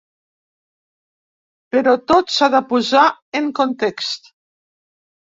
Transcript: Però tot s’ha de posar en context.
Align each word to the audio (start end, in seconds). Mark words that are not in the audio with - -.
Però 1.75 1.91
tot 2.11 2.33
s’ha 2.35 2.47
de 2.55 2.61
posar 2.71 3.03
en 3.41 3.51
context. 3.61 4.31